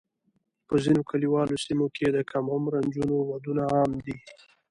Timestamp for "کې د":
1.95-2.17